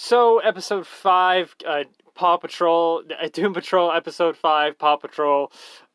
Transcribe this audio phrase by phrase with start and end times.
[0.00, 1.82] So, episode five, uh,
[2.14, 5.50] Paw Patrol, uh, Doom Patrol, episode five, Paw Patrol,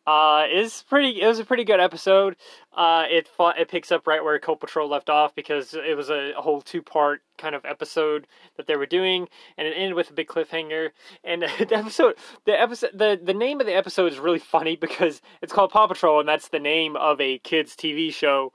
[0.05, 1.21] uh, is pretty.
[1.21, 2.35] It was a pretty good episode.
[2.75, 6.09] Uh, it fought, it picks up right where Cult Patrol left off because it was
[6.09, 8.27] a, a whole two part kind of episode
[8.57, 10.89] that they were doing, and it ended with a big cliffhanger.
[11.23, 15.21] And the episode, the episode, the the name of the episode is really funny because
[15.41, 18.51] it's called Paw Patrol, and that's the name of a kids TV show.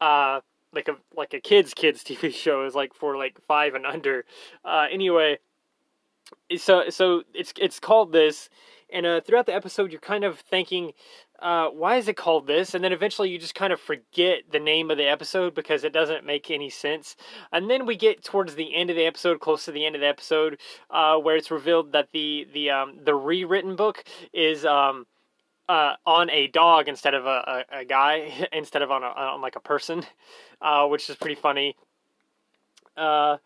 [0.00, 0.42] Uh,
[0.72, 4.24] like a like a kids kids TV show is like for like five and under.
[4.64, 5.38] Uh, anyway,
[6.56, 8.48] so so it's it's called this,
[8.92, 10.92] and uh, throughout the episode you're kind of thinking,
[11.40, 12.74] uh, why is it called this?
[12.74, 15.92] And then eventually you just kind of forget the name of the episode because it
[15.92, 17.16] doesn't make any sense.
[17.52, 20.00] And then we get towards the end of the episode, close to the end of
[20.00, 20.58] the episode,
[20.90, 24.64] uh, where it's revealed that the the um, the rewritten book is.
[24.64, 25.06] Um,
[25.68, 29.40] uh, on a dog instead of a, a, a guy, instead of on, a, on
[29.40, 30.04] like a person,
[30.60, 31.76] uh, which is pretty funny.
[32.96, 33.38] Uh,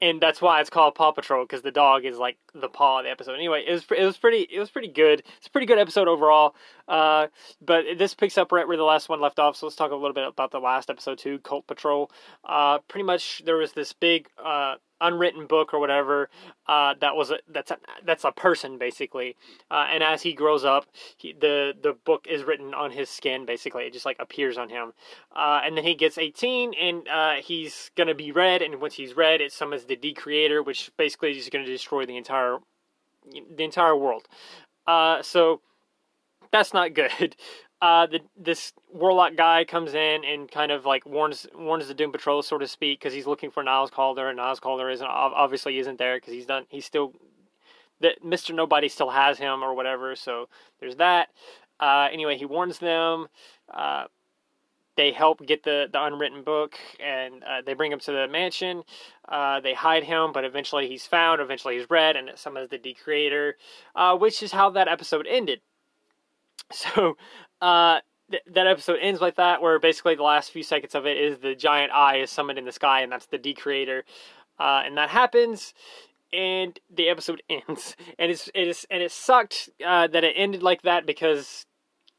[0.00, 3.04] and that's why it's called Paw Patrol because the dog is like the paw of
[3.04, 3.34] the episode.
[3.34, 5.22] Anyway, it was it was pretty it was pretty good.
[5.38, 6.56] It's a pretty good episode overall.
[6.88, 7.28] Uh,
[7.60, 9.56] but this picks up right where the last one left off.
[9.56, 12.10] So let's talk a little bit about the last episode too, Cult Patrol.
[12.44, 16.30] Uh, pretty much there was this big uh, unwritten book or whatever
[16.66, 19.36] uh, that was a, that's a, that's a person basically.
[19.70, 20.86] Uh, and as he grows up
[21.16, 23.84] he, the the book is written on his skin basically.
[23.84, 24.92] It just like appears on him.
[25.34, 29.16] Uh, and then he gets 18 and uh, he's gonna be read and once he's
[29.16, 32.58] read it summons the decreator which basically is gonna destroy the entire
[33.56, 34.26] the entire world.
[34.86, 35.60] Uh, so
[36.50, 37.36] that's not good
[37.82, 42.12] uh, the this warlock guy comes in and kind of like warns warns the Doom
[42.12, 45.78] Patrol, so to speak, because he's looking for Niles Caulder, and Niles Caulder isn't obviously
[45.78, 47.12] isn't there because he's done he's still
[48.00, 50.14] that Mister Nobody still has him or whatever.
[50.14, 51.30] So there's that.
[51.80, 53.26] Uh, anyway, he warns them.
[53.68, 54.04] Uh,
[54.96, 58.82] they help get the, the unwritten book and uh, they bring him to the mansion.
[59.28, 61.40] Uh, they hide him, but eventually he's found.
[61.40, 63.56] Eventually he's read, and it summons the Decreator,
[63.96, 65.60] uh, which is how that episode ended.
[66.72, 67.18] So
[67.62, 68.00] uh,
[68.30, 71.38] th- that episode ends like that, where basically the last few seconds of it is
[71.38, 74.04] the giant eye is summoned in the sky, and that's the Decreator.
[74.58, 75.72] Uh, and that happens,
[76.32, 77.96] and the episode ends.
[78.18, 81.64] And it's it is and it sucked uh, that it ended like that because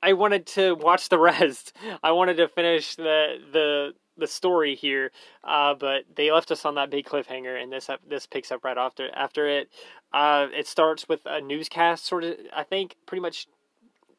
[0.02, 1.74] I wanted to watch the rest.
[2.02, 5.12] I wanted to finish the the the story here,
[5.44, 8.78] uh, but they left us on that big cliffhanger, and this this picks up right
[8.78, 9.70] after after it.
[10.14, 12.36] Uh, it starts with a newscast, sort of.
[12.56, 13.48] I think pretty much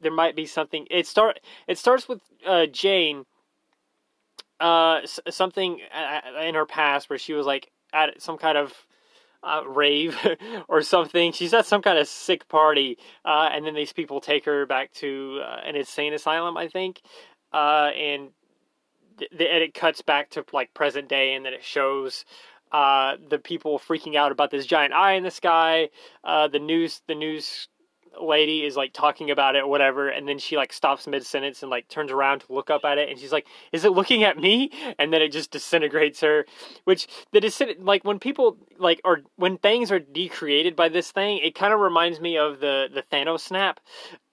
[0.01, 0.87] there might be something.
[0.91, 3.25] It start it starts with uh, Jane.
[4.61, 8.73] Uh, something uh, in her past where she was like at some kind of
[9.45, 10.17] uh, rave
[10.69, 11.33] or something.
[11.33, 14.93] She's at some kind of sick party, uh, and then these people take her back
[14.95, 17.01] to uh, an insane asylum, I think.
[17.53, 18.31] Uh, and
[19.19, 22.25] the, edit cuts back to like present day, and then it shows
[22.73, 25.91] uh, the people freaking out about this giant eye in the sky.
[26.25, 27.69] Uh, the news, the news
[28.23, 31.63] lady is like talking about it or whatever and then she like stops mid sentence
[31.63, 34.25] and like turns around to look up at it and she's like is it looking
[34.25, 34.71] at me?
[34.99, 36.47] And then it just disintegrates her
[36.85, 41.39] which the disin- like when people like or when things are decreated by this thing
[41.43, 43.81] it kind of reminds me of the the Thanos snap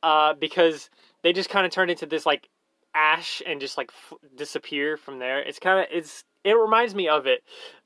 [0.03, 0.89] uh because
[1.23, 2.49] they just kind of turn into this like
[2.93, 5.39] ash and just like f- disappear from there.
[5.39, 7.43] It's kind of it's it reminds me of it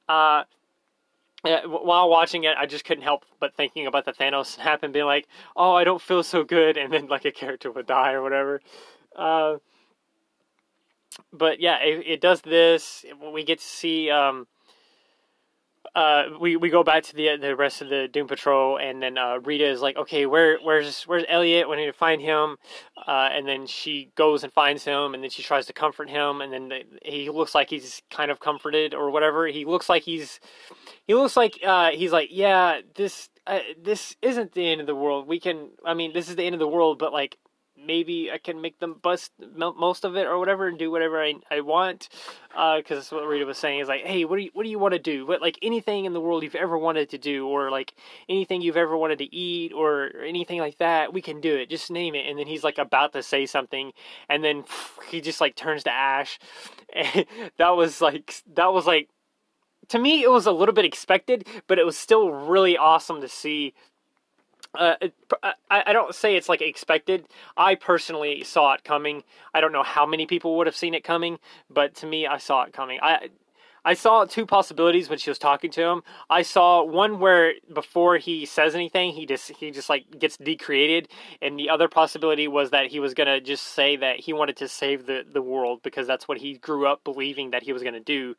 [0.09, 0.43] uh
[1.65, 5.05] while watching it, I just couldn't help but thinking about the Thanos snap and being
[5.05, 8.21] like, "Oh, I don't feel so good," and then like a character would die or
[8.21, 8.61] whatever.
[9.15, 9.57] Uh,
[11.31, 13.05] but yeah, it, it, does this.
[13.33, 14.09] We get to see.
[14.09, 14.47] Um,
[15.95, 19.17] uh, we we go back to the the rest of the Doom Patrol, and then
[19.17, 21.69] uh, Rita is like, "Okay, where where's where's Elliot?
[21.69, 22.57] We need to find him."
[23.07, 26.41] Uh, and then she goes and finds him, and then she tries to comfort him,
[26.41, 29.47] and then the, he looks like he's kind of comforted or whatever.
[29.47, 30.41] He looks like he's
[31.07, 34.95] he looks like uh, he's like, yeah, this uh, this isn't the end of the
[34.95, 35.27] world.
[35.27, 37.37] We can, I mean, this is the end of the world, but like
[37.85, 41.35] maybe I can make them bust most of it or whatever and do whatever I,
[41.49, 42.09] I want.
[42.49, 44.69] Because uh, that's what Rita was saying is like, hey, what do you what do
[44.69, 45.25] you want to do?
[45.25, 47.93] What like anything in the world you've ever wanted to do, or like
[48.29, 51.69] anything you've ever wanted to eat, or, or anything like that, we can do it.
[51.69, 52.27] Just name it.
[52.27, 53.91] And then he's like about to say something,
[54.29, 54.63] and then
[55.09, 56.39] he just like turns to ash.
[56.93, 57.25] And
[57.57, 59.09] that was like that was like
[59.89, 63.27] to me it was a little bit expected, but it was still really awesome to
[63.27, 63.73] see.
[64.77, 64.95] Uh,
[65.43, 67.25] I, I don't say it's like expected.
[67.57, 69.23] I personally saw it coming.
[69.53, 71.39] I don't know how many people would have seen it coming,
[71.69, 72.99] but to me, I saw it coming.
[73.01, 73.29] I
[73.85, 76.01] I saw two possibilities when she was talking to him.
[76.27, 81.07] I saw one where before he says anything, he just he just like gets decreated,
[81.39, 84.67] and the other possibility was that he was gonna just say that he wanted to
[84.67, 87.99] save the the world because that's what he grew up believing that he was gonna
[87.99, 88.35] do.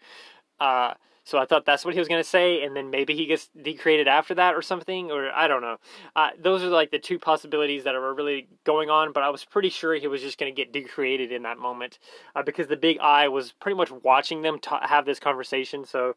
[0.59, 0.95] Uh,
[1.27, 3.51] So I thought that's what he was going to say, and then maybe he gets
[3.61, 5.79] decreated after that or something, or I don't know.
[6.15, 9.45] Uh, those are like the two possibilities that were really going on, but I was
[9.45, 11.99] pretty sure he was just going to get decreated in that moment
[12.37, 15.85] uh, because the big eye was pretty much watching them t- have this conversation.
[15.85, 16.15] So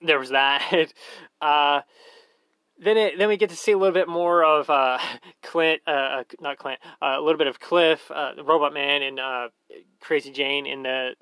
[0.00, 0.90] there was that.
[1.42, 1.82] uh,
[2.78, 4.98] then it then we get to see a little bit more of uh,
[5.42, 9.20] Clint, uh, uh not Clint, uh, a little bit of Cliff, uh, Robot Man, and
[9.20, 9.48] uh,
[10.00, 11.16] Crazy Jane in the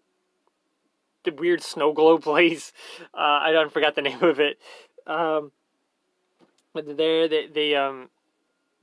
[1.25, 2.73] the weird snow globe place.
[3.15, 4.59] I don't forgot the name of it.
[5.07, 5.53] Um,
[6.73, 8.09] but there, they, they um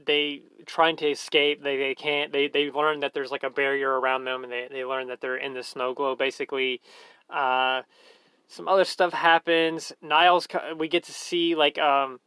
[0.05, 1.63] they trying to escape.
[1.63, 2.31] They they can't.
[2.31, 5.21] They they learn that there's like a barrier around them, and they they learn that
[5.21, 6.81] they're in the snow globe basically.
[7.29, 7.83] Uh,
[8.47, 9.93] some other stuff happens.
[10.01, 10.47] Niles,
[10.77, 12.19] we get to see like um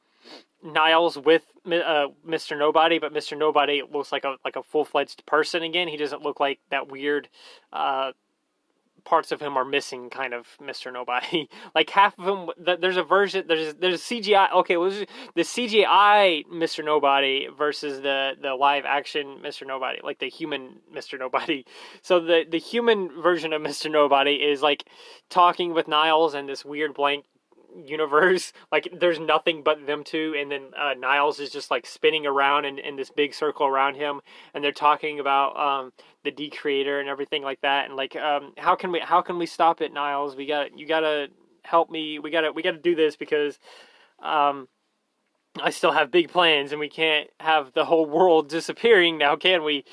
[0.63, 2.57] Niles with uh, Mr.
[2.57, 3.37] Nobody, but Mr.
[3.37, 5.89] Nobody looks like a like a full fledged person again.
[5.89, 7.29] He doesn't look like that weird.
[7.73, 8.13] Uh,
[9.05, 10.93] parts of him are missing, kind of Mr.
[10.93, 11.49] Nobody.
[11.75, 14.53] like half of him, there's a version, there's there's a CGI.
[14.53, 14.91] Okay, well,
[15.35, 16.85] the CGI Mr.
[16.85, 19.67] Nobody versus the the live action Mr.
[19.67, 21.19] Nobody, like the human Mr.
[21.19, 21.65] Nobody.
[22.03, 23.91] So the the human version of Mr.
[23.91, 24.85] Nobody is like
[25.31, 27.25] talking with Niles and this weird blank
[27.87, 28.53] universe.
[28.73, 32.65] Like there's nothing but them two, and then uh, Niles is just like spinning around
[32.65, 34.23] in, in this big circle around him,
[34.55, 35.93] and they're talking about um,
[36.25, 39.45] the Decreator and everything like that, and like um, how can we how can we
[39.45, 40.37] stop it, Niles?
[40.37, 41.29] We got you gotta
[41.65, 42.19] help me.
[42.19, 43.59] We gotta we gotta do this because.
[44.23, 44.69] Um,
[45.61, 49.65] I still have big plans, and we can't have the whole world disappearing now, can
[49.65, 49.85] we?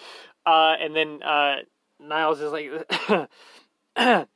[0.45, 1.57] Uh, and then uh,
[1.99, 2.69] Niles is like,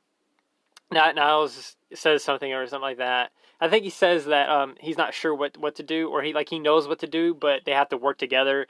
[0.94, 3.30] Niles says something or something like that.
[3.60, 6.32] I think he says that um, he's not sure what, what to do, or he
[6.32, 8.66] like he knows what to do, but they have to work together,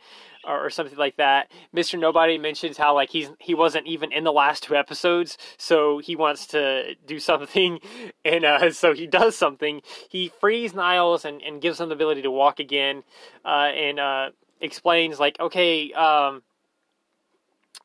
[0.47, 1.51] or, or, something like that.
[1.73, 5.99] Mister Nobody mentions how like he's he wasn't even in the last two episodes, so
[5.99, 7.81] he wants to do something,
[8.25, 9.81] and uh, so he does something.
[10.09, 13.05] He frees Niles and, and gives him the ability to walk again,
[13.45, 14.31] uh, and uh,
[14.61, 15.93] explains like, okay.
[15.93, 16.43] Um,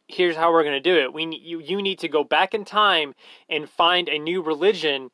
[0.07, 1.13] here's how we're going to do it.
[1.13, 3.15] We you you need to go back in time
[3.49, 5.11] and find a new religion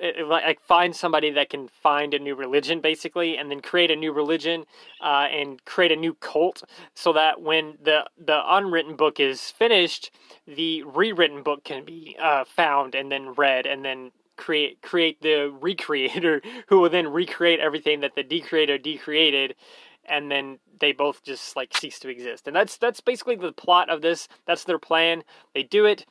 [0.00, 3.90] uh, uh, like find somebody that can find a new religion basically and then create
[3.90, 4.64] a new religion
[5.00, 6.62] uh, and create a new cult
[6.94, 10.10] so that when the the unwritten book is finished
[10.46, 15.52] the rewritten book can be uh, found and then read and then create create the
[15.60, 19.54] recreator who will then recreate everything that the decreator decreated
[20.08, 22.46] and then they both just like cease to exist.
[22.46, 24.28] And that's that's basically the plot of this.
[24.46, 25.24] That's their plan.
[25.54, 26.06] They do it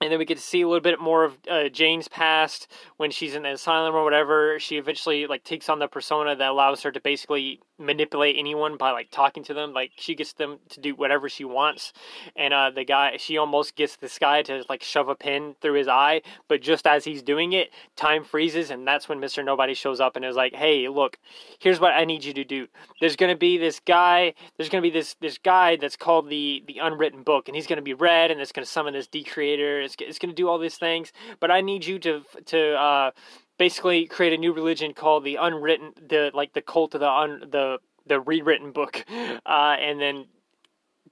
[0.00, 3.10] and then we get to see a little bit more of uh, Jane's past when
[3.10, 4.58] she's in the asylum or whatever.
[4.60, 8.90] She eventually like takes on the persona that allows her to basically manipulate anyone by
[8.90, 9.72] like talking to them.
[9.72, 11.92] Like she gets them to do whatever she wants,
[12.36, 15.74] and uh, the guy she almost gets this guy to like shove a pin through
[15.74, 16.22] his eye.
[16.48, 20.16] But just as he's doing it, time freezes, and that's when Mister Nobody shows up
[20.16, 21.18] and is like, "Hey, look,
[21.58, 22.66] here's what I need you to do.
[23.00, 24.34] There's gonna be this guy.
[24.56, 27.82] There's gonna be this this guy that's called the the Unwritten Book, and he's gonna
[27.82, 30.76] be read, and it's gonna summon this decreator." It's, it's going to do all these
[30.76, 33.10] things, but I need you to to uh,
[33.58, 37.40] basically create a new religion called the unwritten, the like the cult of the un,
[37.50, 40.26] the the rewritten book, uh, and then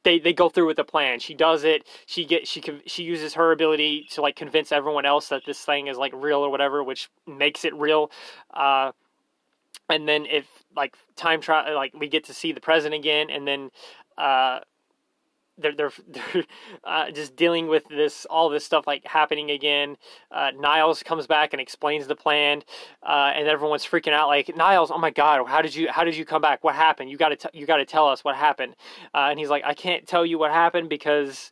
[0.02, 1.18] they they go through with the plan.
[1.18, 1.86] She does it.
[2.06, 5.60] She get she can she uses her ability to like convince everyone else that this
[5.60, 8.10] thing is like real or whatever, which makes it real.
[8.54, 8.92] Uh,
[9.88, 13.46] and then if like time trial, like we get to see the present again, and
[13.46, 13.70] then
[14.16, 14.60] uh,
[15.58, 16.44] they're they're, they're
[16.84, 19.96] uh, just dealing with this all this stuff like happening again.
[20.30, 22.62] Uh, Niles comes back and explains the plan,
[23.02, 26.16] uh, and everyone's freaking out like Niles, oh my god, how did you how did
[26.16, 26.64] you come back?
[26.64, 27.10] What happened?
[27.10, 28.76] You got to you got to tell us what happened.
[29.14, 31.50] Uh, and he's like, I can't tell you what happened because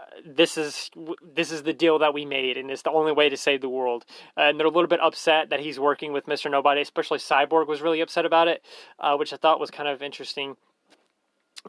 [0.00, 0.90] uh, this is
[1.34, 3.68] this is the deal that we made, and it's the only way to save the
[3.68, 4.04] world.
[4.36, 7.80] and they're a little bit upset that he's working with Mister Nobody, especially Cyborg was
[7.80, 8.64] really upset about it,
[8.98, 10.56] uh, which I thought was kind of interesting.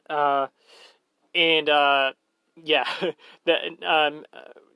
[0.09, 0.47] Uh,
[1.33, 2.13] and uh,
[2.55, 2.85] yeah,
[3.45, 3.55] the
[3.87, 4.25] um,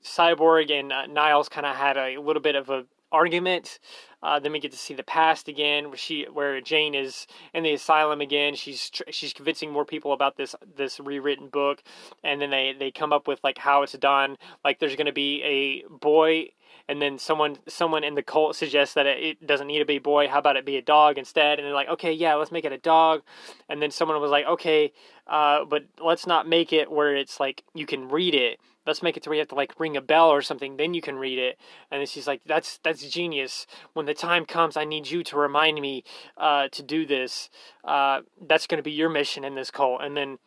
[0.04, 3.80] Cyborg and uh, Niles kind of had a little bit of a argument.
[4.24, 7.64] Uh, then we get to see the past again, where she, where Jane is in
[7.64, 8.56] the asylum again.
[8.56, 11.84] She's she's convincing more people about this this rewritten book,
[12.24, 14.38] and then they they come up with like how it's done.
[14.64, 16.50] Like there's going to be a boy
[16.90, 20.02] and then someone someone in the cult suggests that it doesn't need to be a
[20.02, 20.28] boy.
[20.28, 21.60] How about it be a dog instead?
[21.60, 23.22] And they're like okay yeah let's make it a dog.
[23.70, 24.92] And then someone was like okay
[25.28, 28.60] uh, but let's not make it where it's like you can read it.
[28.86, 30.94] Let's make it to where you have to like ring a bell or something then
[30.94, 31.58] you can read it.
[31.90, 33.66] And then she's like that's that's genius.
[33.94, 36.04] When the time comes i need you to remind me
[36.38, 37.50] uh, to do this.
[37.84, 40.02] Uh, that's going to be your mission in this cult.
[40.02, 40.38] And then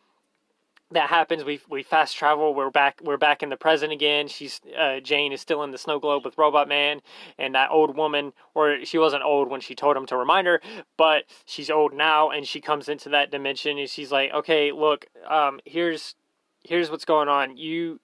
[0.91, 1.43] that happens.
[1.43, 2.53] We we fast travel.
[2.53, 3.01] We're back.
[3.03, 4.27] We're back in the present again.
[4.27, 7.01] She's uh, Jane is still in the snow globe with Robot Man,
[7.37, 10.61] and that old woman, or she wasn't old when she told him to remind her,
[10.97, 15.07] but she's old now, and she comes into that dimension, and she's like, "Okay, look,
[15.27, 16.15] um, here's
[16.63, 17.57] here's what's going on.
[17.57, 17.99] You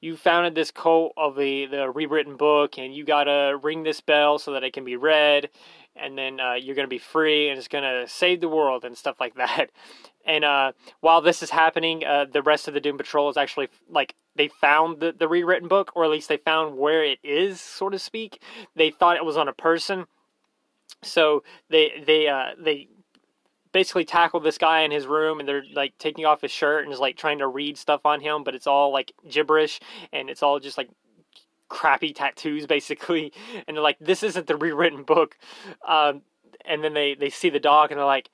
[0.00, 4.38] you founded this cult of the the rewritten book, and you gotta ring this bell
[4.38, 5.48] so that it can be read."
[5.96, 8.84] And then uh, you're going to be free and it's going to save the world
[8.84, 9.70] and stuff like that.
[10.24, 13.68] And uh, while this is happening, uh, the rest of the Doom Patrol is actually
[13.88, 17.60] like they found the, the rewritten book, or at least they found where it is,
[17.60, 18.42] so to speak.
[18.76, 20.06] They thought it was on a person,
[21.02, 22.88] so they they uh, they
[23.72, 26.92] basically tackle this guy in his room, and they're like taking off his shirt and
[26.92, 29.80] is like trying to read stuff on him, but it's all like gibberish,
[30.12, 30.90] and it's all just like
[31.70, 33.32] crappy tattoos basically.
[33.66, 35.38] And they're like this isn't the rewritten book.
[35.86, 36.22] Um,
[36.66, 38.30] and then they they see the dog and they're like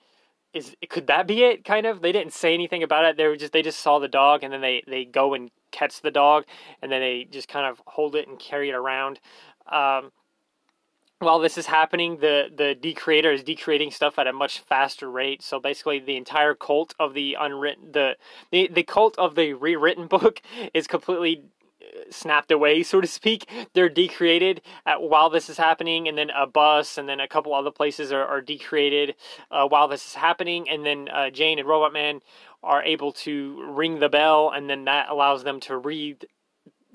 [0.52, 1.64] is could that be it?
[1.64, 2.00] kind of.
[2.00, 3.16] They didn't say anything about it.
[3.16, 6.00] They were just they just saw the dog and then they they go and catch
[6.00, 6.44] the dog
[6.80, 9.20] and then they just kind of hold it and carry it around.
[9.70, 10.12] Um,
[11.18, 15.42] while this is happening the the decreator is decreating stuff at a much faster rate.
[15.42, 18.16] So basically the entire cult of the unwritten the
[18.50, 20.40] the, the cult of the rewritten book
[20.72, 21.44] is completely
[22.10, 23.48] snapped away, so to speak.
[23.72, 27.54] They're decreated at, while this is happening, and then a bus and then a couple
[27.54, 29.14] other places are, are decreated
[29.50, 32.20] uh, while this is happening, and then uh, Jane and Robot Man
[32.62, 36.26] are able to ring the bell, and then that allows them to read,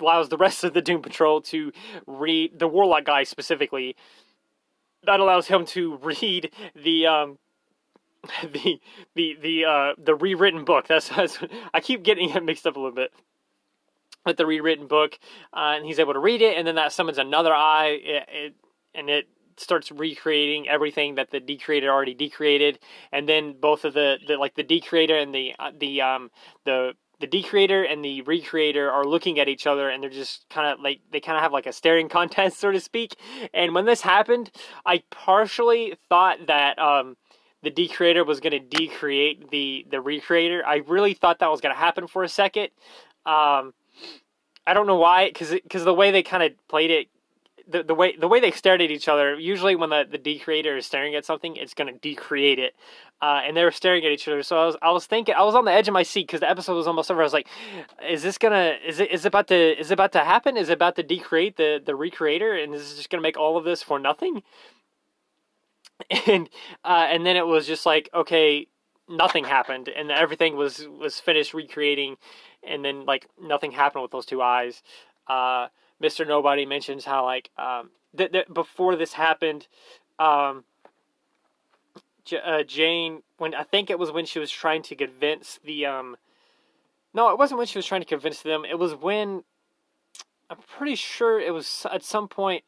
[0.00, 1.72] allows the rest of the Doom Patrol to
[2.06, 3.96] read the Warlock guy specifically.
[5.04, 7.38] That allows him to read the um,
[8.42, 8.80] the
[9.14, 10.86] the the uh the rewritten book.
[10.86, 11.38] That's, that's
[11.74, 13.12] I keep getting it mixed up a little bit
[14.24, 15.18] with the rewritten book,
[15.52, 18.54] uh, and he's able to read it, and then that summons another eye, it, it,
[18.94, 22.78] and it starts recreating everything that the decreator already decreated,
[23.12, 26.30] and then both of the, the like the decreator and the uh, the um
[26.64, 30.66] the the decreator and the recreator are looking at each other and they're just kind
[30.66, 33.14] of like they kind of have like a staring contest so to speak
[33.54, 34.50] and when this happened
[34.84, 37.16] i partially thought that um
[37.62, 40.62] the decreator was going to decreate the the recreator.
[40.64, 42.68] I really thought that was going to happen for a second
[43.24, 43.72] um
[44.66, 47.08] I don't know why, because because the way they kind of played it,
[47.68, 49.38] the, the way the way they stared at each other.
[49.38, 52.74] Usually, when the the decreator is staring at something, it's gonna decreate it,
[53.20, 54.42] uh, and they were staring at each other.
[54.42, 56.40] So I was I was thinking I was on the edge of my seat because
[56.40, 57.20] the episode was almost over.
[57.20, 57.48] I was like,
[58.08, 60.56] is this gonna is it is it about to is it about to happen?
[60.56, 63.64] Is it about to decreate the the recreator, and is just gonna make all of
[63.64, 64.42] this for nothing?
[66.26, 66.50] And
[66.84, 68.66] uh, and then it was just like okay,
[69.08, 72.16] nothing happened, and everything was was finished recreating
[72.66, 74.82] and then like nothing happened with those two eyes.
[75.26, 75.68] Uh,
[76.02, 76.26] Mr.
[76.26, 79.68] Nobody mentions how like um, that th- before this happened,
[80.18, 80.64] um,
[82.24, 85.86] J- uh, Jane when I think it was when she was trying to convince the
[85.86, 86.16] um,
[87.14, 88.64] no, it wasn't when she was trying to convince them.
[88.64, 89.44] It was when
[90.50, 92.64] I'm pretty sure it was at some point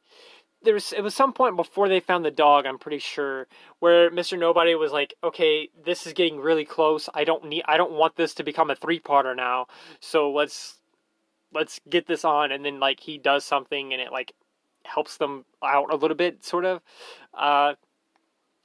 [0.65, 3.47] there was it was some point before they found the dog i'm pretty sure
[3.79, 7.09] where mr nobody was like okay this is getting really close.
[7.15, 9.67] I don't need i don't want this to become a three parter now.
[10.01, 10.79] So let's
[11.53, 12.51] let's get this on.
[12.51, 14.33] And then like he does something and it like
[14.85, 16.81] helps them out a little bit sort of.
[17.33, 17.75] Uh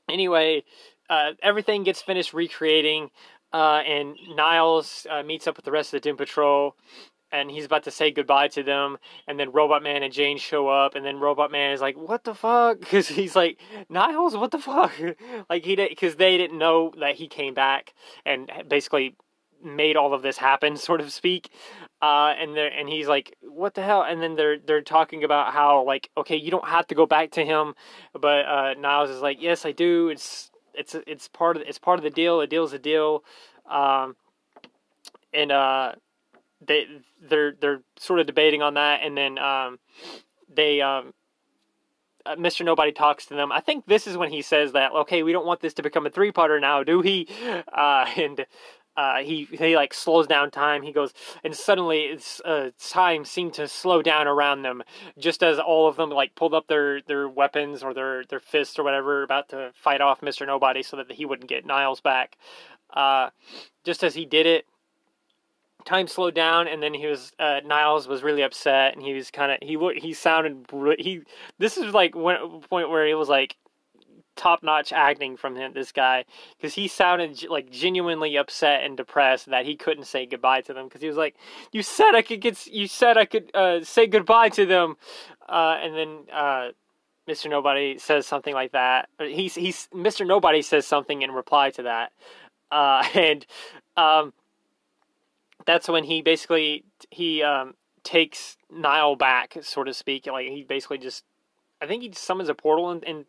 [0.10, 0.64] anyway
[1.10, 3.12] uh everything gets finished recreating
[3.54, 6.76] uh and niles uh, meets up with the rest of the doom patrol
[7.32, 10.68] and he's about to say goodbye to them and then robot man and jane show
[10.68, 12.80] up and then robot man is like what the fuck?
[12.90, 13.60] Because he's like
[13.90, 14.92] niles what the fuck?
[15.50, 17.94] Like he did because they didn't know that he came back
[18.26, 19.16] and basically
[19.64, 21.50] made all of this happen sort of speak.
[22.02, 24.04] Uh and they and he's like what the hell?
[24.04, 27.32] And then they're they're talking about how like okay you don't have to go back
[27.32, 27.74] to him
[28.14, 30.10] but uh niles is like yes i do.
[30.10, 32.42] It's it's it's part of it's part of the deal.
[32.42, 33.24] A deal's a deal.
[33.70, 34.16] Um
[35.34, 35.94] and uh
[36.62, 36.86] they
[37.22, 39.80] they're they're sort of debating on that, and then um,
[40.54, 41.14] they um,
[42.26, 42.66] uh, Mr.
[42.66, 43.52] Nobody talks to them.
[43.52, 46.06] I think this is when he says that okay, we don't want this to become
[46.06, 47.28] a three parter now, do he?
[47.72, 48.46] Uh, and
[48.98, 50.82] uh, he he like slows down time.
[50.82, 51.14] He goes,
[51.44, 54.84] and suddenly it's uh, time seemed to slow down around them,
[55.18, 58.78] just as all of them like pulled up their their weapons or their their fists
[58.78, 62.38] or whatever, about to fight off Mister Nobody so that he wouldn't get Niles back.
[62.94, 63.30] Uh,
[63.86, 64.66] just as he did it,
[65.86, 69.32] time slowed down and then he was uh, Niles was really upset and he was
[69.32, 70.66] kind of he he sounded
[71.00, 71.22] he
[71.58, 73.56] this is like one point where he was like
[74.36, 76.24] top notch acting from him this guy
[76.58, 80.88] because he sounded like genuinely upset and depressed that he couldn't say goodbye to them
[80.88, 81.36] because he was like
[81.72, 84.96] you said I could get you said I could uh, say goodbye to them
[85.48, 86.70] uh, and then uh,
[87.28, 87.50] Mr.
[87.50, 90.26] Nobody says something like that he's he's Mr.
[90.26, 92.12] Nobody says something in reply to that
[92.72, 93.46] uh, and
[93.98, 94.34] um,
[95.70, 100.26] that's when he basically he um, takes Nile back, so to speak.
[100.26, 101.24] Like he basically just,
[101.80, 103.26] I think he summons a portal and, and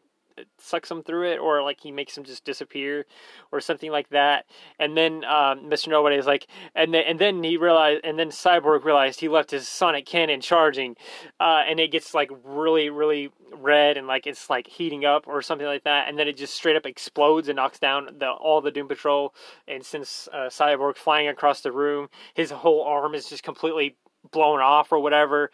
[0.58, 3.06] sucks him through it, or like he makes him just disappear,
[3.52, 4.46] or something like that.
[4.78, 5.88] And then um, Mr.
[5.88, 9.50] Nobody is like, and then and then he realized, and then Cyborg realized he left
[9.50, 10.96] his sonic cannon charging,
[11.38, 15.42] uh, and it gets like really really red and like it's like heating up or
[15.42, 18.60] something like that, and then it just straight up explodes and knocks down the all
[18.60, 19.34] the Doom Patrol.
[19.68, 23.96] And since uh, Cyborg flying across the room, his whole arm is just completely
[24.32, 25.50] blown off or whatever.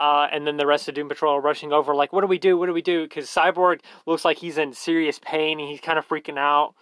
[0.00, 2.38] Uh, and then the rest of Doom Patrol are rushing over, like, what do we
[2.38, 2.56] do?
[2.56, 3.02] What do we do?
[3.02, 6.74] Because Cyborg looks like he's in serious pain and he's kind of freaking out.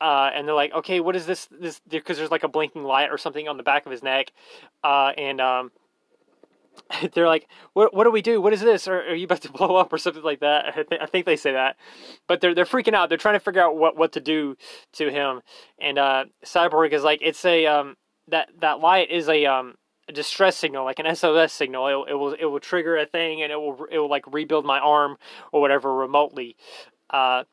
[0.00, 1.46] Uh, and they're like, okay, what is this?
[1.52, 4.32] This because there's like a blinking light or something on the back of his neck,
[4.82, 5.70] uh, and um,
[7.14, 8.40] they're like, what What do we do?
[8.40, 8.88] What is this?
[8.88, 10.66] Are, are you about to blow up or something like that?
[10.66, 11.76] I, th- I, think they say that,
[12.26, 13.10] but they're they're freaking out.
[13.10, 14.56] They're trying to figure out what, what to do
[14.94, 15.40] to him,
[15.80, 19.74] and uh, Cyborg is like, it's a um, that that light is a um,
[20.08, 21.86] a distress signal, like an SOS signal.
[21.86, 24.64] It, it will it will trigger a thing, and it will it will like rebuild
[24.64, 25.16] my arm
[25.52, 26.56] or whatever remotely.
[27.10, 27.44] Uh,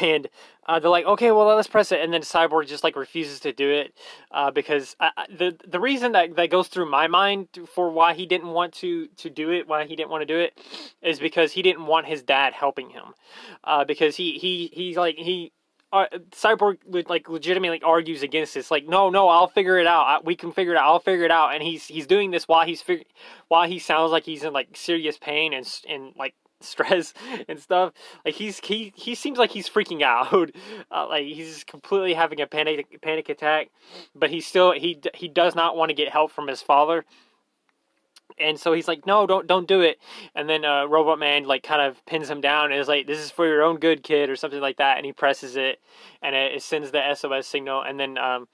[0.00, 0.28] and
[0.66, 3.52] uh, they're like, okay, well, let's press it, and then Cyborg just like refuses to
[3.52, 3.94] do it
[4.32, 8.26] uh, because I, the the reason that that goes through my mind for why he
[8.26, 10.58] didn't want to to do it, why he didn't want to do it,
[11.02, 13.14] is because he didn't want his dad helping him,
[13.64, 15.52] uh, because he he he's like he
[16.04, 18.70] uh, Cyborg like legitimately argues against this.
[18.70, 20.02] Like, no, no, I'll figure it out.
[20.06, 20.84] I, we can figure it out.
[20.84, 21.54] I'll figure it out.
[21.54, 23.06] And he's he's doing this while he's fig-
[23.48, 27.12] while he sounds like he's in like serious pain and and like stress
[27.48, 27.92] and stuff.
[28.24, 30.50] Like he's he he seems like he's freaking out.
[30.88, 33.70] Uh, like he's completely having a panic panic attack.
[34.14, 37.04] But he still he he does not want to get help from his father
[38.38, 39.98] and so he's like, "No, don't don't do it."
[40.34, 43.18] And then uh, Robot Man like kind of pins him down and is like, "This
[43.18, 44.96] is for your own good, kid," or something like that.
[44.96, 45.80] And he presses it,
[46.22, 47.82] and it, it sends the SOS signal.
[47.82, 48.48] And then um,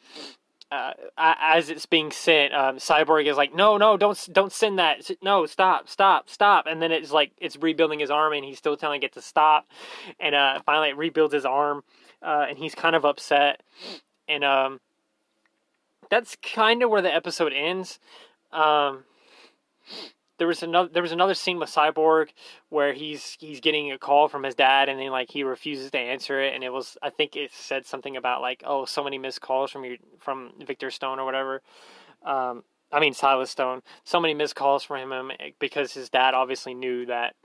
[0.71, 5.11] uh, as it's being sent, um, Cyborg is like, "No, no, don't don't send that.
[5.21, 8.77] No, stop, stop, stop." And then it's like it's rebuilding his arm, and he's still
[8.77, 9.67] telling it to stop.
[10.19, 11.83] And uh, finally, it rebuilds his arm,
[12.23, 13.63] uh, and he's kind of upset.
[14.29, 14.81] And um,
[16.09, 17.99] that's kind of where the episode ends.
[18.53, 19.05] Um,
[20.39, 22.31] there was another there was another scene with Cyborg
[22.69, 25.99] where he's he's getting a call from his dad and then like he refuses to
[25.99, 29.19] answer it and it was I think it said something about like oh so many
[29.19, 31.63] missed calls from your from Victor Stone or whatever.
[32.25, 33.83] Um, I mean Silas Stone.
[34.05, 37.37] So many missed calls from him eh, because his dad obviously knew that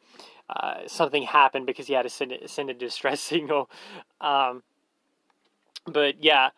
[0.49, 3.69] uh, something happened because he had to send a, send a distress signal.
[4.21, 4.63] Um,
[5.85, 6.49] but yeah,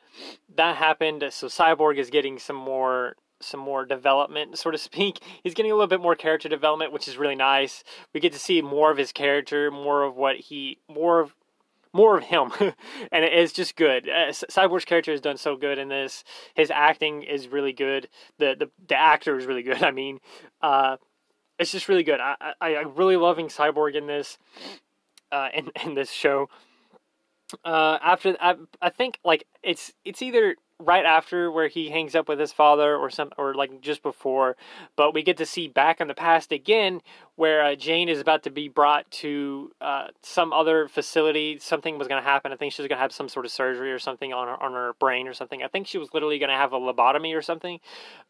[0.56, 1.24] that happened.
[1.32, 5.20] So Cyborg is getting some more some more development, so to speak.
[5.44, 7.84] He's getting a little bit more character development, which is really nice.
[8.14, 11.36] We get to see more of his character, more of what he, more of,
[11.94, 12.52] more of him,
[13.12, 14.08] and it is just good.
[14.08, 16.24] Uh, Cyborg's character has done so good in this.
[16.54, 18.10] His acting is really good.
[18.38, 19.84] The the the actor is really good.
[19.84, 20.20] I mean,
[20.62, 20.98] uh,
[21.58, 22.20] it's just really good.
[22.20, 24.38] I I I'm really loving Cyborg in this,
[25.32, 26.50] uh, in in this show.
[27.66, 32.28] Uh, after I I think like it's it's either right after where he hangs up
[32.30, 34.56] with his father or some or like just before
[34.96, 37.02] but we get to see back in the past again
[37.36, 41.58] where uh, jane is about to be brought to uh, some other facility.
[41.60, 42.52] Something was going to happen.
[42.52, 44.62] I think she was going to have some sort of surgery or something on her
[44.62, 45.64] on her brain or something.
[45.64, 47.80] I think she was literally going to have a lobotomy or something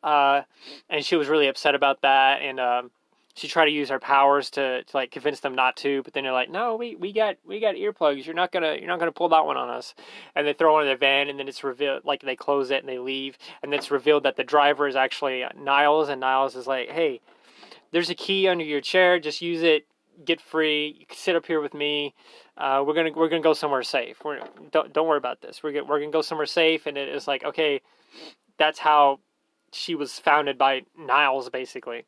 [0.04, 0.42] uh,
[0.90, 2.42] and she was really upset about that.
[2.42, 2.92] And um,
[3.36, 6.24] she tried to use her powers to, to like convince them not to, but then
[6.24, 8.26] they're like, "No, we, we got we got earplugs.
[8.26, 9.94] You're not gonna you're not gonna pull that one on us."
[10.36, 12.80] And they throw it in the van, and then it's revealed like they close it
[12.80, 16.68] and they leave, and it's revealed that the driver is actually Niles, and Niles is
[16.68, 17.22] like, "Hey,
[17.92, 19.20] there's a key under your chair.
[19.20, 19.86] Just use it.
[20.26, 21.06] Get free.
[21.12, 22.16] Sit up here with me.
[22.58, 24.18] Uh, we're gonna we're gonna go somewhere safe.
[24.26, 25.64] We're don't don't worry about this.
[25.64, 27.82] We're gonna, we're gonna go somewhere safe." And it is like, okay,
[28.58, 29.20] that's how
[29.72, 32.06] she was founded by Niles, basically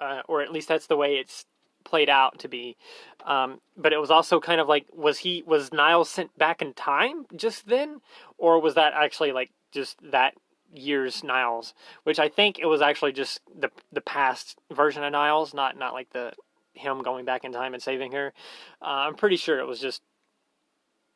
[0.00, 1.44] uh, or at least that's the way it's
[1.84, 2.76] played out to be.
[3.24, 6.74] Um, but it was also kind of like, was he was Niles sent back in
[6.74, 8.00] time just then,
[8.38, 10.34] or was that actually like just that
[10.72, 11.74] year's Niles?
[12.04, 15.92] Which I think it was actually just the the past version of Niles, not not
[15.92, 16.32] like the
[16.74, 18.32] him going back in time and saving her.
[18.80, 20.02] Uh, I'm pretty sure it was just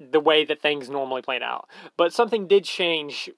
[0.01, 1.69] the way that things normally played out.
[1.97, 3.31] But something did change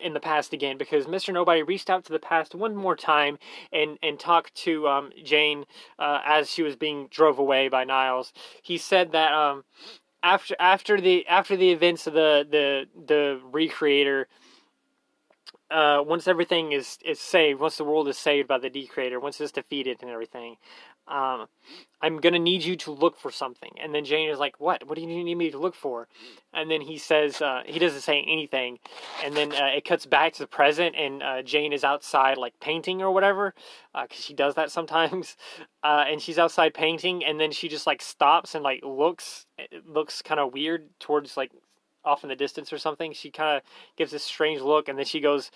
[0.00, 1.34] in the past again because Mr.
[1.34, 3.38] Nobody reached out to the past one more time
[3.72, 5.64] and, and talked to um, Jane
[5.98, 8.32] uh, as she was being drove away by Niles.
[8.62, 9.64] He said that um,
[10.22, 14.26] after after the after the events of the the the recreator
[15.70, 19.40] uh, once everything is, is saved, once the world is saved by the decreator, once
[19.40, 20.56] it's defeated and everything,
[21.06, 21.46] um,
[22.00, 23.70] I'm gonna need you to look for something.
[23.82, 24.86] And then Jane is like, what?
[24.86, 26.08] What do you need me to look for?
[26.52, 28.78] And then he says, uh, he doesn't say anything.
[29.24, 32.58] And then uh, it cuts back to the present, and uh, Jane is outside, like
[32.60, 33.54] painting or whatever,
[33.92, 35.36] because uh, she does that sometimes.
[35.82, 39.46] Uh, and she's outside painting, and then she just like stops and like looks,
[39.86, 41.50] looks kind of weird towards like
[42.04, 43.12] off in the distance or something.
[43.12, 43.62] She kind of
[43.96, 45.50] gives this strange look, and then she goes,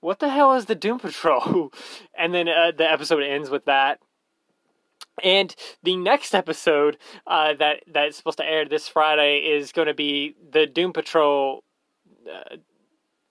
[0.00, 1.72] "What the hell is the Doom Patrol?"
[2.18, 4.00] and then uh, the episode ends with that.
[5.22, 9.94] And the next episode uh, that that's supposed to air this Friday is going to
[9.94, 11.64] be the Doom Patrol.
[12.30, 12.56] Uh,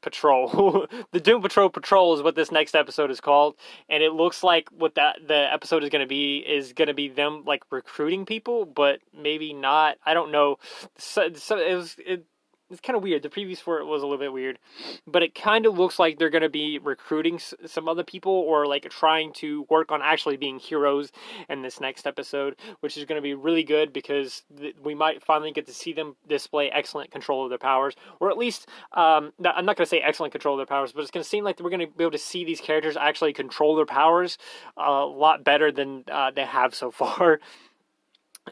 [0.02, 0.88] Patrol.
[1.12, 3.56] the Doom Patrol Patrol is what this next episode is called,
[3.90, 6.94] and it looks like what that the episode is going to be is going to
[6.94, 9.98] be them like recruiting people, but maybe not.
[10.06, 10.56] I don't know.
[10.98, 12.26] So, so it was it,
[12.72, 13.24] it's kind of weird.
[13.24, 14.60] The previews for it was a little bit weird,
[15.08, 18.32] but it kind of looks like they're going to be recruiting s- some other people
[18.32, 21.12] or like trying to work on actually being heroes
[21.50, 25.24] in this next episode, which is going to be really good because th- we might
[25.24, 29.32] finally get to see them display excellent control of their powers, or at least um,
[29.44, 31.44] I'm not going to say excellent control of their powers, but it's going to seem
[31.44, 34.38] like we're going to be able to see these characters actually control their powers
[34.78, 37.40] a lot better than uh, they have so far.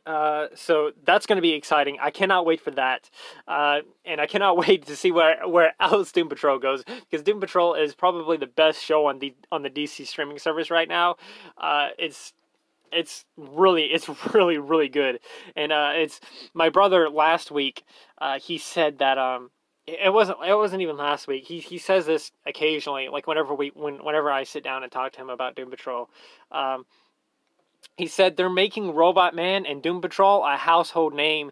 [0.06, 1.98] Uh, so that's going to be exciting.
[2.02, 3.10] I cannot wait for that,
[3.48, 7.40] uh, and I cannot wait to see where where Alice Doom Patrol goes because Doom
[7.40, 11.16] Patrol is probably the best show on the on the DC streaming service right now.
[11.58, 12.34] Uh, it's
[12.92, 15.20] it's really it's really really good,
[15.56, 16.20] and uh, it's
[16.54, 17.84] my brother last week.
[18.20, 19.50] Uh, he said that um,
[19.86, 21.46] it wasn't it wasn't even last week.
[21.46, 25.14] He he says this occasionally, like whenever we when whenever I sit down and talk
[25.14, 26.10] to him about Doom Patrol.
[26.52, 26.86] Um,
[27.98, 31.52] he said they're making Robot Man and Doom Patrol a household name,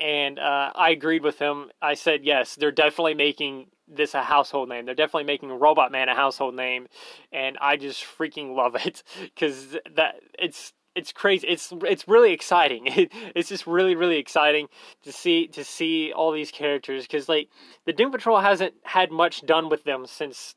[0.00, 1.70] and uh, I agreed with him.
[1.82, 4.84] I said yes, they're definitely making this a household name.
[4.84, 6.86] They're definitely making Robot Man a household name,
[7.32, 11.46] and I just freaking love it because that it's it's crazy.
[11.46, 12.86] It's it's really exciting.
[12.98, 14.68] It, it's just really really exciting
[15.04, 17.48] to see to see all these characters because like
[17.86, 20.54] the Doom Patrol hasn't had much done with them since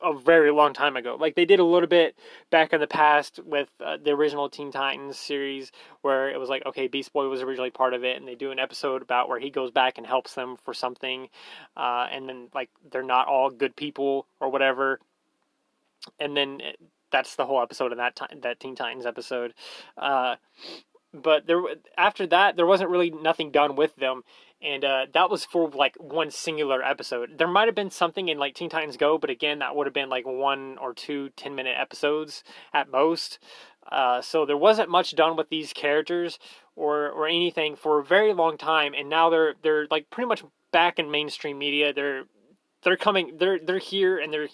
[0.00, 1.16] a very long time ago.
[1.18, 2.16] Like they did a little bit
[2.50, 6.64] back in the past with uh, the original Teen Titans series, where it was like,
[6.66, 9.38] okay, Beast Boy was originally part of it, and they do an episode about where
[9.38, 11.28] he goes back and helps them for something,
[11.76, 15.00] uh, and then like they're not all good people or whatever,
[16.20, 16.78] and then it,
[17.10, 19.54] that's the whole episode of that time that Teen Titans episode.
[19.96, 20.36] Uh,
[21.14, 21.60] but there
[21.96, 24.22] after that there wasn't really nothing done with them
[24.62, 27.38] and uh, that was for like one singular episode.
[27.38, 29.94] There might have been something in like teen titans go but again that would have
[29.94, 33.38] been like one or two 10 minute episodes at most.
[33.90, 36.38] Uh, so there wasn't much done with these characters
[36.76, 40.44] or or anything for a very long time and now they're they're like pretty much
[40.70, 41.92] back in mainstream media.
[41.92, 42.24] They're
[42.82, 44.48] they're coming they're they're here and they're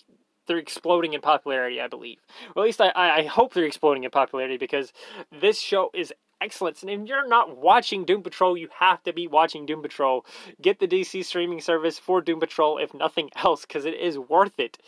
[0.47, 2.19] they're exploding in popularity, I believe.
[2.57, 4.93] Or at least I, I hope they're exploding in popularity because
[5.31, 6.83] this show is excellence.
[6.83, 10.25] And if you're not watching Doom Patrol, you have to be watching Doom Patrol.
[10.61, 14.59] Get the DC streaming service for Doom Patrol, if nothing else, because it is worth
[14.59, 14.79] it.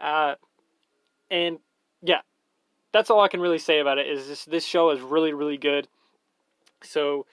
[0.00, 0.34] Uh,
[1.30, 1.58] and
[2.02, 2.20] yeah,
[2.92, 4.06] that's all I can really say about it.
[4.06, 5.88] Is this this show is really really good.
[6.82, 7.26] So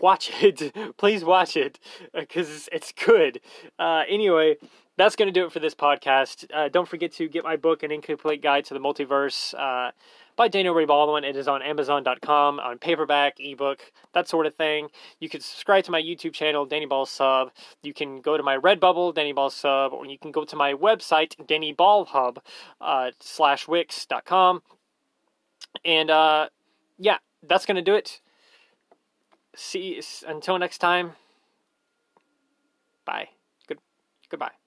[0.00, 1.78] watch it, please watch it,
[2.14, 3.40] because it's good.
[3.78, 4.56] Uh, anyway,
[4.96, 6.46] that's going to do it for this podcast.
[6.52, 9.92] Uh, don't forget to get my book, An Incomplete Guide to the Multiverse, uh,
[10.36, 11.24] by Daniel Ray Baldwin.
[11.24, 13.80] It is on Amazon.com, on paperback, ebook,
[14.12, 14.88] that sort of thing.
[15.18, 17.50] You can subscribe to my YouTube channel, Danny Ball Sub.
[17.82, 20.74] You can go to my Redbubble, Danny Ball Sub, or you can go to my
[20.74, 22.40] website, Danny Ball Hub,
[22.80, 24.62] uh, slash Wix.com.
[25.84, 26.48] And, uh,
[26.98, 28.20] yeah, that's going to do it.
[29.54, 31.12] See, until next time,
[33.06, 33.28] bye.
[33.66, 33.78] Good,
[34.28, 34.65] goodbye.